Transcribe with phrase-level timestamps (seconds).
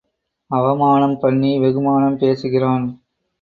[0.51, 2.87] அவமானம் பண்ணி வெகுமானம் பேசுகிறான்.